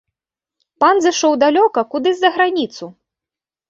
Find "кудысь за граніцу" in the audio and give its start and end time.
1.95-2.95